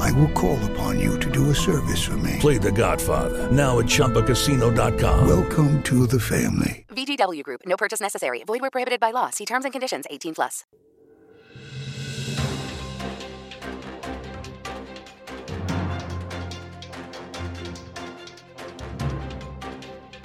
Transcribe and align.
I 0.00 0.10
will 0.12 0.28
call 0.28 0.58
upon 0.72 0.98
you 0.98 1.20
to 1.20 1.30
do 1.30 1.50
a 1.50 1.54
service 1.54 2.02
for 2.02 2.16
me. 2.16 2.36
Play 2.40 2.56
The 2.56 2.72
Godfather 2.72 3.52
now 3.52 3.78
at 3.78 3.84
ChumbaCasino.com. 3.86 5.28
Welcome 5.28 5.82
to 5.82 6.06
the 6.06 6.18
family. 6.18 6.86
VGW 6.88 7.42
Group. 7.42 7.60
No 7.66 7.76
purchase 7.76 8.00
necessary. 8.00 8.42
Void 8.44 8.62
where 8.62 8.70
prohibited 8.70 8.98
by 8.98 9.10
law. 9.10 9.30
See 9.30 9.44
terms 9.44 9.64
and 9.64 9.72
conditions. 9.72 10.06
18 10.10 10.34
plus. 10.34 10.64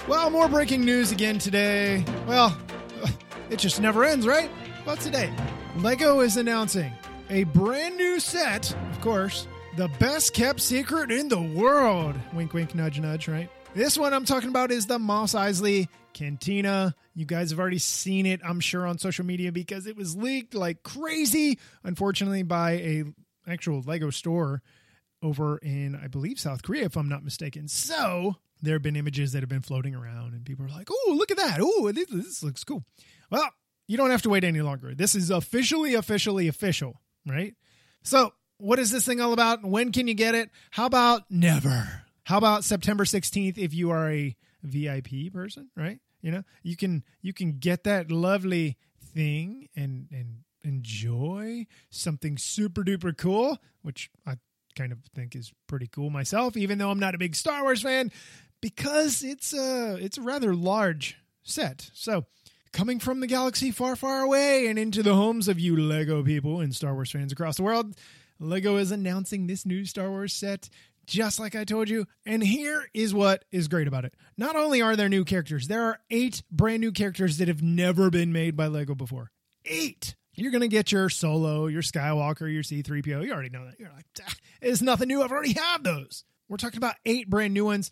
Well, 0.08 0.30
more 0.30 0.48
breaking 0.48 0.84
news 0.84 1.12
again 1.12 1.38
today. 1.38 2.04
Well, 2.26 2.56
it 3.50 3.58
just 3.58 3.80
never 3.80 4.04
ends, 4.04 4.26
right? 4.26 4.50
Well, 4.86 4.96
today, 4.96 5.32
Lego 5.78 6.20
is 6.20 6.36
announcing 6.36 6.92
a 7.28 7.42
brand 7.44 7.96
new 7.96 8.20
set, 8.20 8.72
of 8.92 9.00
course, 9.00 9.48
the 9.76 9.88
best 9.98 10.32
kept 10.32 10.60
secret 10.60 11.12
in 11.12 11.28
the 11.28 11.40
world. 11.40 12.14
Wink, 12.32 12.54
wink, 12.54 12.74
nudge, 12.74 12.98
nudge, 12.98 13.28
right? 13.28 13.50
This 13.74 13.98
one 13.98 14.14
I'm 14.14 14.24
talking 14.24 14.48
about 14.48 14.70
is 14.70 14.86
the 14.86 14.98
Mos 14.98 15.34
Eisley 15.34 15.88
Cantina. 16.14 16.94
You 17.14 17.26
guys 17.26 17.50
have 17.50 17.58
already 17.58 17.78
seen 17.78 18.24
it, 18.24 18.40
I'm 18.42 18.60
sure, 18.60 18.86
on 18.86 18.96
social 18.96 19.26
media 19.26 19.52
because 19.52 19.86
it 19.86 19.94
was 19.94 20.16
leaked 20.16 20.54
like 20.54 20.82
crazy, 20.82 21.58
unfortunately, 21.84 22.42
by 22.42 22.72
a 22.72 23.04
actual 23.46 23.82
Lego 23.82 24.08
store 24.08 24.62
over 25.22 25.58
in, 25.58 25.94
I 25.94 26.06
believe, 26.08 26.40
South 26.40 26.62
Korea, 26.62 26.84
if 26.84 26.96
I'm 26.96 27.10
not 27.10 27.22
mistaken. 27.22 27.68
So 27.68 28.36
there 28.62 28.74
have 28.76 28.82
been 28.82 28.96
images 28.96 29.32
that 29.32 29.40
have 29.40 29.50
been 29.50 29.60
floating 29.60 29.94
around, 29.94 30.32
and 30.32 30.42
people 30.42 30.64
are 30.64 30.70
like, 30.70 30.88
"Oh, 30.90 31.14
look 31.14 31.30
at 31.30 31.36
that! 31.36 31.58
Oh, 31.60 31.92
this 31.92 32.42
looks 32.42 32.64
cool." 32.64 32.82
Well, 33.30 33.50
you 33.86 33.98
don't 33.98 34.10
have 34.10 34.22
to 34.22 34.30
wait 34.30 34.42
any 34.44 34.62
longer. 34.62 34.94
This 34.94 35.14
is 35.14 35.28
officially, 35.28 35.92
officially 35.92 36.48
official, 36.48 37.02
right? 37.26 37.54
So, 38.02 38.32
what 38.58 38.78
is 38.78 38.90
this 38.90 39.04
thing 39.04 39.20
all 39.20 39.32
about? 39.32 39.64
When 39.64 39.92
can 39.92 40.08
you 40.08 40.14
get 40.14 40.34
it? 40.34 40.50
How 40.70 40.86
about 40.86 41.22
never? 41.30 42.02
How 42.24 42.38
about 42.38 42.64
September 42.64 43.04
16th 43.04 43.58
if 43.58 43.74
you 43.74 43.90
are 43.90 44.10
a 44.10 44.36
VIP 44.62 45.32
person, 45.32 45.70
right? 45.76 46.00
You 46.22 46.32
know, 46.32 46.42
you 46.62 46.76
can 46.76 47.04
you 47.22 47.32
can 47.32 47.58
get 47.58 47.84
that 47.84 48.10
lovely 48.10 48.76
thing 49.14 49.68
and 49.76 50.08
and 50.10 50.38
enjoy 50.64 51.66
something 51.90 52.36
super 52.36 52.82
duper 52.82 53.16
cool, 53.16 53.58
which 53.82 54.10
I 54.26 54.36
kind 54.74 54.92
of 54.92 54.98
think 55.14 55.36
is 55.36 55.52
pretty 55.66 55.86
cool 55.86 56.10
myself, 56.10 56.56
even 56.56 56.78
though 56.78 56.90
I'm 56.90 56.98
not 56.98 57.14
a 57.14 57.18
big 57.18 57.36
Star 57.36 57.62
Wars 57.62 57.82
fan, 57.82 58.10
because 58.60 59.22
it's 59.22 59.52
a 59.54 59.96
it's 60.00 60.18
a 60.18 60.22
rather 60.22 60.54
large 60.54 61.16
set. 61.44 61.90
So 61.94 62.26
coming 62.72 62.98
from 62.98 63.20
the 63.20 63.26
galaxy 63.26 63.70
far, 63.70 63.96
far 63.96 64.22
away 64.22 64.66
and 64.66 64.78
into 64.78 65.02
the 65.02 65.14
homes 65.14 65.48
of 65.48 65.60
you 65.60 65.76
Lego 65.76 66.22
people 66.22 66.60
and 66.60 66.74
Star 66.74 66.94
Wars 66.94 67.10
fans 67.10 67.32
across 67.32 67.56
the 67.56 67.62
world, 67.62 67.94
Lego 68.38 68.76
is 68.76 68.90
announcing 68.90 69.46
this 69.46 69.66
new 69.66 69.84
Star 69.84 70.10
Wars 70.10 70.32
set. 70.32 70.68
Just 71.06 71.38
like 71.38 71.54
I 71.54 71.64
told 71.64 71.88
you. 71.88 72.06
And 72.24 72.42
here 72.42 72.88
is 72.92 73.14
what 73.14 73.44
is 73.52 73.68
great 73.68 73.86
about 73.86 74.04
it. 74.04 74.14
Not 74.36 74.56
only 74.56 74.82
are 74.82 74.96
there 74.96 75.08
new 75.08 75.24
characters, 75.24 75.68
there 75.68 75.84
are 75.84 76.00
eight 76.10 76.42
brand 76.50 76.80
new 76.80 76.90
characters 76.90 77.38
that 77.38 77.46
have 77.46 77.62
never 77.62 78.10
been 78.10 78.32
made 78.32 78.56
by 78.56 78.66
Lego 78.66 78.96
before. 78.96 79.30
Eight 79.64 80.16
you're 80.36 80.52
going 80.52 80.62
to 80.62 80.68
get 80.68 80.92
your 80.92 81.08
Solo, 81.08 81.66
your 81.66 81.82
Skywalker, 81.82 82.52
your 82.52 82.62
C3PO. 82.62 83.24
You 83.24 83.32
already 83.32 83.48
know 83.48 83.64
that. 83.64 83.80
You're 83.80 83.90
like, 83.90 84.06
ah, 84.22 84.34
it's 84.60 84.82
nothing 84.82 85.08
new. 85.08 85.22
I've 85.22 85.32
already 85.32 85.54
had 85.54 85.82
those. 85.82 86.24
We're 86.48 86.58
talking 86.58 86.78
about 86.78 86.94
eight 87.04 87.28
brand 87.28 87.54
new 87.54 87.64
ones. 87.64 87.90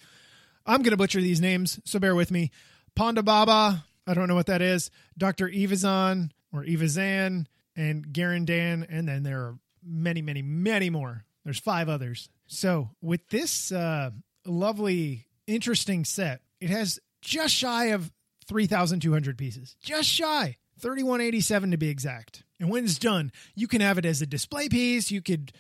I'm 0.67 0.83
going 0.83 0.93
to 0.93 0.97
butcher 0.97 1.21
these 1.21 1.41
names, 1.41 1.81
so 1.85 1.99
bear 1.99 2.15
with 2.15 2.31
me. 2.31 2.51
Ponda 2.97 3.25
Baba, 3.25 3.85
I 4.07 4.15
don't 4.15 4.29
know 4.29 4.35
what 4.35 4.47
that 4.47 4.63
is. 4.63 4.91
Dr. 5.19 5.49
Evazan 5.49 6.31
or 6.53 6.65
Evazan 6.65 7.47
and 7.77 8.07
Garindan, 8.09 8.87
and 8.89 9.09
then 9.09 9.25
there 9.25 9.41
are 9.41 9.59
many, 9.87 10.23
many, 10.23 10.43
many 10.43 10.91
more. 10.91 11.25
There's 11.45 11.59
five 11.59 11.89
others. 11.89 12.29
So 12.47 12.91
with 13.03 13.29
this 13.29 13.73
uh, 13.73 14.11
lovely, 14.47 15.27
interesting 15.47 16.05
set, 16.05 16.41
it 16.61 16.71
has 16.71 16.99
just 17.21 17.55
shy 17.55 17.87
of 17.87 18.11
3,200 18.47 19.39
pieces. 19.39 19.77
Just 19.83 20.09
shy. 20.09 20.57
3187 20.81 21.71
to 21.71 21.77
be 21.77 21.89
exact. 21.89 22.43
And 22.59 22.69
when 22.69 22.85
it's 22.85 22.99
done, 22.99 23.33
you 23.55 23.69
can 23.69 23.81
have 23.81 23.99
it 23.99 24.07
as 24.07 24.23
a 24.23 24.27
display 24.27 24.69
piece. 24.69 25.11
You 25.11 25.23
could 25.23 25.53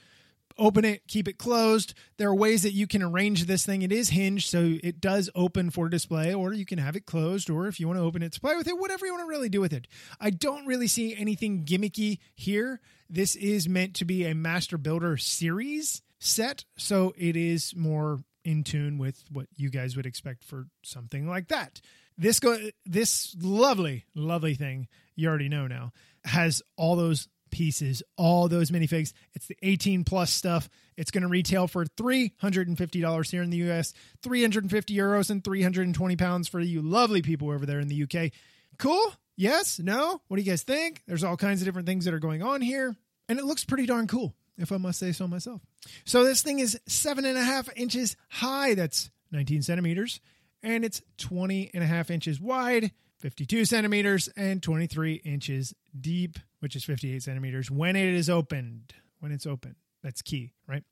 open 0.58 0.84
it, 0.84 1.06
keep 1.08 1.28
it 1.28 1.38
closed. 1.38 1.94
There 2.16 2.28
are 2.28 2.34
ways 2.34 2.62
that 2.62 2.72
you 2.72 2.86
can 2.86 3.02
arrange 3.02 3.44
this 3.44 3.66
thing. 3.66 3.82
It 3.82 3.92
is 3.92 4.10
hinged, 4.10 4.48
so 4.48 4.74
it 4.82 5.00
does 5.00 5.30
open 5.34 5.70
for 5.70 5.88
display, 5.88 6.32
or 6.32 6.52
you 6.52 6.64
can 6.64 6.78
have 6.78 6.96
it 6.96 7.06
closed, 7.06 7.50
or 7.50 7.66
if 7.66 7.80
you 7.80 7.86
want 7.86 7.98
to 7.98 8.04
open 8.04 8.22
it 8.22 8.32
to 8.32 8.40
play 8.40 8.56
with 8.56 8.68
it, 8.68 8.78
whatever 8.78 9.06
you 9.06 9.12
want 9.12 9.24
to 9.24 9.28
really 9.30 9.48
do 9.48 9.60
with 9.60 9.72
it. 9.72 9.86
I 10.20 10.30
don't 10.30 10.66
really 10.66 10.86
see 10.86 11.14
anything 11.16 11.64
gimmicky 11.64 12.18
here. 12.34 12.80
This 13.08 13.36
is 13.36 13.68
meant 13.68 13.94
to 13.96 14.04
be 14.04 14.24
a 14.24 14.34
Master 14.34 14.78
Builder 14.78 15.16
series 15.16 16.02
set, 16.18 16.64
so 16.76 17.12
it 17.16 17.36
is 17.36 17.74
more 17.76 18.20
in 18.44 18.62
tune 18.62 18.98
with 18.98 19.24
what 19.30 19.46
you 19.56 19.70
guys 19.70 19.96
would 19.96 20.06
expect 20.06 20.44
for 20.44 20.66
something 20.82 21.26
like 21.28 21.48
that. 21.48 21.80
This 22.16 22.38
go 22.38 22.56
this 22.86 23.34
lovely, 23.40 24.04
lovely 24.14 24.54
thing 24.54 24.88
you 25.16 25.28
already 25.28 25.48
know 25.48 25.66
now 25.66 25.92
has 26.24 26.62
all 26.76 26.94
those 26.96 27.28
pieces, 27.54 28.02
all 28.16 28.48
those 28.48 28.70
minifigs. 28.70 29.12
It's 29.32 29.46
the 29.46 29.56
18 29.62 30.04
plus 30.04 30.30
stuff. 30.30 30.68
It's 30.96 31.10
going 31.10 31.22
to 31.22 31.28
retail 31.28 31.66
for 31.66 31.84
$350 31.84 33.30
here 33.30 33.42
in 33.42 33.50
the 33.50 33.70
US, 33.70 33.94
350 34.22 34.94
euros 34.94 35.30
and 35.30 35.42
320 35.42 36.16
pounds 36.16 36.48
for 36.48 36.60
you 36.60 36.82
lovely 36.82 37.22
people 37.22 37.50
over 37.50 37.64
there 37.64 37.80
in 37.80 37.88
the 37.88 38.02
UK. 38.02 38.32
Cool? 38.78 39.14
Yes? 39.36 39.78
No? 39.78 40.20
What 40.28 40.36
do 40.36 40.42
you 40.42 40.50
guys 40.50 40.62
think? 40.62 41.02
There's 41.06 41.24
all 41.24 41.36
kinds 41.36 41.62
of 41.62 41.66
different 41.66 41.86
things 41.86 42.04
that 42.04 42.14
are 42.14 42.18
going 42.18 42.42
on 42.42 42.60
here, 42.60 42.94
and 43.28 43.38
it 43.38 43.44
looks 43.44 43.64
pretty 43.64 43.86
darn 43.86 44.06
cool, 44.06 44.34
if 44.58 44.70
I 44.70 44.76
must 44.76 44.98
say 44.98 45.12
so 45.12 45.26
myself. 45.26 45.62
So 46.04 46.24
this 46.24 46.42
thing 46.42 46.58
is 46.58 46.78
seven 46.86 47.24
and 47.24 47.38
a 47.38 47.42
half 47.42 47.68
inches 47.76 48.16
high. 48.28 48.74
That's 48.74 49.10
19 49.32 49.62
centimeters 49.62 50.20
and 50.64 50.84
it's 50.84 51.02
20 51.18 51.70
and 51.74 51.84
a 51.84 51.86
half 51.86 52.10
inches 52.10 52.40
wide, 52.40 52.90
52 53.18 53.66
centimeters, 53.66 54.28
and 54.36 54.62
23 54.62 55.14
inches 55.24 55.74
deep, 55.98 56.38
which 56.64 56.74
is 56.74 56.82
58 56.82 57.22
centimeters 57.22 57.70
when 57.70 57.94
it 57.94 58.14
is 58.14 58.30
opened. 58.30 58.94
When 59.20 59.32
it's 59.32 59.46
open, 59.46 59.76
that's 60.02 60.22
key, 60.22 60.52
right? 60.66 60.82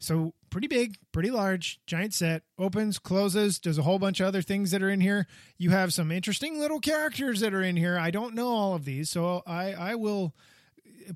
So, 0.00 0.32
pretty 0.48 0.68
big, 0.68 0.96
pretty 1.12 1.30
large, 1.30 1.80
giant 1.86 2.14
set, 2.14 2.44
opens, 2.58 2.98
closes, 2.98 3.58
does 3.58 3.76
a 3.76 3.82
whole 3.82 3.98
bunch 3.98 4.20
of 4.20 4.26
other 4.26 4.40
things 4.40 4.70
that 4.70 4.82
are 4.82 4.88
in 4.88 5.02
here. 5.02 5.26
You 5.58 5.68
have 5.68 5.92
some 5.92 6.10
interesting 6.10 6.58
little 6.58 6.80
characters 6.80 7.40
that 7.40 7.52
are 7.52 7.62
in 7.62 7.76
here. 7.76 7.98
I 7.98 8.10
don't 8.10 8.34
know 8.34 8.48
all 8.48 8.74
of 8.74 8.86
these, 8.86 9.10
so 9.10 9.42
I, 9.46 9.74
I 9.74 9.94
will 9.96 10.34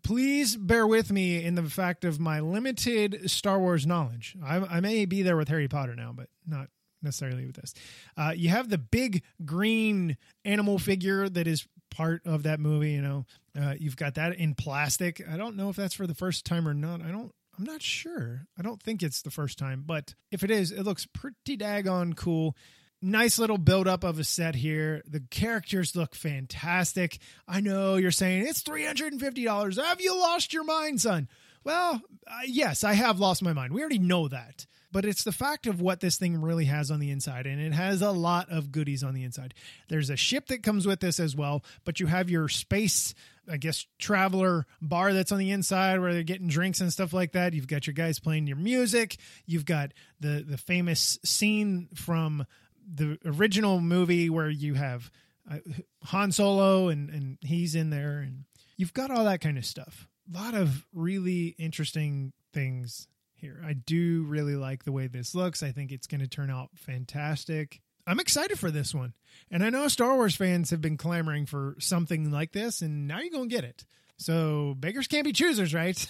please 0.03 0.56
bear 0.56 0.87
with 0.87 1.11
me 1.11 1.43
in 1.43 1.55
the 1.55 1.62
fact 1.62 2.05
of 2.05 2.20
my 2.20 2.41
limited 2.41 3.31
Star 3.31 3.59
Wars 3.59 3.87
knowledge. 3.87 4.37
I, 4.44 4.56
I 4.56 4.81
may 4.81 5.06
be 5.06 5.23
there 5.23 5.38
with 5.38 5.49
Harry 5.49 5.69
Potter 5.69 5.97
now, 5.97 6.12
but 6.14 6.29
not 6.47 6.69
necessarily 7.03 7.47
with 7.47 7.56
this. 7.56 7.75
Uh, 8.17 8.32
you 8.35 8.49
have 8.50 8.69
the 8.69 8.79
big 8.79 9.23
green 9.44 10.17
animal 10.44 10.79
figure 10.79 11.29
that 11.29 11.47
is 11.47 11.67
part 11.94 12.23
of 12.27 12.44
that 12.44 12.61
movie. 12.61 12.93
You 12.93 13.03
know, 13.03 13.27
uh, 13.61 13.75
you've 13.79 13.97
got 13.97 14.15
that 14.15 14.37
in 14.37 14.55
plastic. 14.55 15.23
I 15.29 15.37
don't 15.37 15.56
know 15.56 15.69
if 15.69 15.77
that's 15.77 15.94
for 15.94 16.06
the 16.06 16.15
first 16.15 16.44
time 16.44 16.67
or 16.67 16.75
not. 16.75 17.03
I 17.03 17.11
don't. 17.11 17.33
I'm 17.59 17.65
not 17.65 17.83
sure. 17.83 18.47
I 18.59 18.62
don't 18.62 18.83
think 18.83 19.03
it's 19.03 19.23
the 19.23 19.31
first 19.31 19.59
time, 19.59 19.85
but 19.87 20.15
if 20.31 20.43
it 20.43 20.50
is, 20.50 20.73
it 20.73 20.85
looks 20.85 21.06
pretty 21.06 21.59
daggone 21.59 22.17
cool. 22.17 22.56
Nice 23.03 23.39
little 23.39 23.59
build 23.59 23.87
up 23.87 24.05
of 24.05 24.19
a 24.19 24.25
set 24.25 24.55
here. 24.55 25.03
The 25.06 25.23
characters 25.31 25.94
look 25.94 26.15
fantastic. 26.15 27.19
I 27.47 27.61
know 27.61 27.97
you're 27.97 28.11
saying 28.11 28.47
it's 28.47 28.62
$350. 28.62 29.85
Have 29.85 30.00
you 30.00 30.19
lost 30.19 30.55
your 30.55 30.65
mind, 30.65 31.00
son? 31.00 31.29
Well, 31.65 32.00
uh, 32.27 32.41
yes, 32.47 32.85
I 32.85 32.95
have 32.95 33.21
lost 33.21 33.43
my 33.43 33.53
mind. 33.53 33.75
We 33.75 33.81
already 33.81 33.99
know 33.99 34.29
that. 34.29 34.67
But 34.93 35.06
it's 35.06 35.25
the 35.25 35.33
fact 35.33 35.67
of 35.67 35.81
what 35.81 36.00
this 36.00 36.17
thing 36.17 36.41
really 36.41 36.67
has 36.67 36.91
on 36.91 37.00
the 37.00 37.11
inside. 37.11 37.47
And 37.47 37.61
it 37.61 37.73
has 37.73 38.03
a 38.03 38.11
lot 38.11 38.50
of 38.50 38.71
goodies 38.71 39.03
on 39.03 39.15
the 39.15 39.25
inside. 39.25 39.55
There's 39.89 40.11
a 40.11 40.17
ship 40.17 40.47
that 40.49 40.62
comes 40.62 40.87
with 40.87 41.00
this 41.00 41.19
as 41.19 41.35
well, 41.35 41.65
but 41.85 41.99
you 41.99 42.06
have 42.06 42.29
your 42.31 42.49
space, 42.49 43.15
I 43.50 43.56
guess, 43.56 43.87
traveler 43.99 44.67
bar 44.83 45.15
that's 45.15 45.33
on 45.33 45.39
the 45.39 45.50
inside 45.50 46.00
where 46.00 46.12
they're 46.12 46.23
getting 46.23 46.49
drinks 46.49 46.81
and 46.81 46.93
stuff 46.93 47.12
like 47.12 47.33
that. 47.33 47.55
You've 47.55 47.67
got 47.67 47.87
your 47.87 47.94
guys 47.94 48.19
playing 48.19 48.47
your 48.47 48.59
music. 48.59 49.17
You've 49.47 49.65
got 49.65 49.93
the, 50.21 50.44
the 50.47 50.59
famous 50.59 51.19
scene 51.25 51.88
from 51.95 52.47
the 52.95 53.19
original 53.25 53.81
movie 53.81 54.29
where 54.29 54.50
you 54.50 54.75
have 54.75 55.11
uh, 55.50 55.59
Han 56.05 56.33
Solo 56.33 56.88
and, 56.88 57.09
and 57.09 57.38
he's 57.41 57.75
in 57.75 57.91
there 57.91 58.19
and 58.19 58.45
you've 58.77 58.95
got 58.95 59.11
all 59.11 59.25
that 59.25 59.41
kind 59.41 59.56
of 59.56 59.65
stuff. 59.65 60.06
A 60.33 60.38
lot 60.38 60.55
of 60.55 60.87
really 60.93 61.55
interesting 61.59 62.33
things 62.53 63.09
here. 63.43 63.62
I 63.67 63.75
do 63.75 64.25
really 64.27 64.56
like 64.56 64.85
the 64.85 64.93
way 64.93 65.09
this 65.09 65.35
looks. 65.35 65.62
I 65.62 65.73
think 65.73 65.93
it's 65.93 66.06
going 66.06 66.23
to 66.23 66.29
turn 66.29 66.49
out 66.49 66.71
fantastic. 66.75 67.83
I'm 68.06 68.21
excited 68.21 68.59
for 68.59 68.71
this 68.71 68.94
one. 68.94 69.12
And 69.50 69.62
I 69.62 69.69
know 69.69 69.87
Star 69.89 70.15
Wars 70.15 70.35
fans 70.35 70.71
have 70.71 70.81
been 70.81 70.97
clamoring 70.97 71.47
for 71.47 71.77
something 71.79 72.31
like 72.31 72.53
this, 72.53 72.81
and 72.81 73.06
now 73.06 73.21
you're 73.21 73.31
going 73.31 73.50
to 73.50 73.55
get 73.55 73.65
it. 73.65 73.85
So 74.17 74.75
beggars 74.79 75.09
can't 75.09 75.25
be 75.25 75.33
choosers, 75.33 75.75
right? 75.75 76.06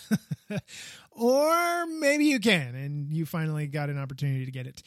or 1.11 1.87
maybe 1.87 2.27
you 2.27 2.39
can, 2.39 2.75
and 2.75 3.13
you 3.13 3.27
finally 3.27 3.67
got 3.67 3.91
an 3.91 3.99
opportunity 3.99 4.45
to 4.45 4.51
get 4.51 4.67
it. 4.67 4.83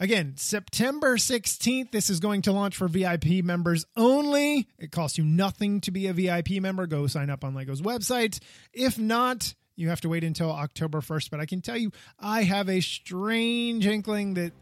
Again, 0.00 0.34
September 0.36 1.16
16th, 1.16 1.92
this 1.92 2.10
is 2.10 2.18
going 2.18 2.42
to 2.42 2.52
launch 2.52 2.76
for 2.76 2.88
VIP 2.88 3.44
members 3.44 3.84
only. 3.96 4.66
It 4.78 4.90
costs 4.90 5.16
you 5.16 5.24
nothing 5.24 5.80
to 5.82 5.90
be 5.92 6.08
a 6.08 6.12
VIP 6.12 6.60
member. 6.60 6.86
Go 6.86 7.06
sign 7.06 7.30
up 7.30 7.44
on 7.44 7.54
LEGO's 7.54 7.82
website. 7.82 8.40
If 8.72 8.98
not, 8.98 9.54
you 9.76 9.88
have 9.88 10.00
to 10.02 10.08
wait 10.08 10.24
until 10.24 10.50
October 10.50 11.00
1st. 11.00 11.30
But 11.30 11.40
I 11.40 11.46
can 11.46 11.60
tell 11.60 11.76
you, 11.76 11.90
I 12.18 12.42
have 12.42 12.68
a 12.68 12.80
strange 12.80 13.86
inkling 13.86 14.34
that, 14.34 14.52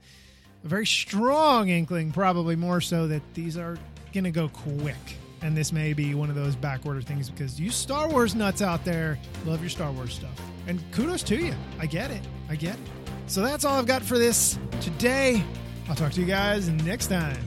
a 0.65 0.69
very 0.69 0.87
strong 0.87 1.69
inkling, 1.69 2.13
probably 2.13 2.57
more 2.57 2.81
so, 2.81 3.09
that 3.09 3.23
these 3.35 3.57
are 3.57 3.79
going 4.13 4.25
to 4.25 4.31
go 4.31 4.49
quick. 4.49 4.97
And 5.43 5.57
this 5.57 5.73
may 5.73 5.95
be 5.95 6.15
one 6.15 6.29
of 6.29 6.37
those 6.37 6.55
backorder 6.55 7.03
things 7.03 7.31
because 7.31 7.59
you 7.59 7.71
Star 7.71 8.09
Wars 8.09 8.35
nuts 8.35 8.61
out 8.61 8.85
there 8.85 9.19
love 9.47 9.61
your 9.61 9.71
Star 9.71 9.91
Wars 9.91 10.15
stuff. 10.15 10.39
And 10.67 10.81
kudos 10.93 11.23
to 11.25 11.37
you. 11.37 11.55
I 11.79 11.87
get 11.87 12.11
it. 12.11 12.21
I 12.49 12.57
get 12.57 12.75
it. 12.75 12.81
So 13.27 13.43
that's 13.43 13.65
all 13.65 13.79
I've 13.79 13.87
got 13.87 14.03
for 14.03 14.19
this 14.19 14.59
today. 14.81 15.43
I'll 15.89 15.95
talk 15.97 16.13
to 16.13 16.21
you 16.21 16.27
guys 16.27 16.69
next 16.69 17.07
time. 17.07 17.39